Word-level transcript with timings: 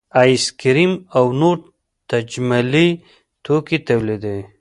ایس 0.21 0.43
کریم 0.61 0.91
او 1.17 1.25
نور 1.39 1.57
تجملي 2.09 2.87
توکي 3.45 3.77
تولیدوي 3.87 4.43